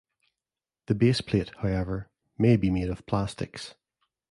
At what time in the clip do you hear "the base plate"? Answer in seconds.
0.87-1.51